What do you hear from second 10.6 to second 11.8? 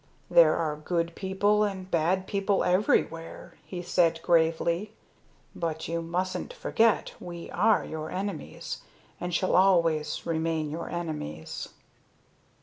your enemies."